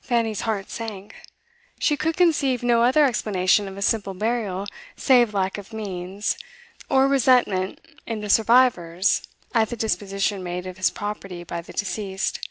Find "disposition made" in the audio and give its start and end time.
9.76-10.66